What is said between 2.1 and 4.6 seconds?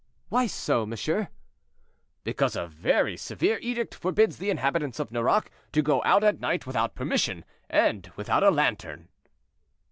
"Because a very severe edict forbids the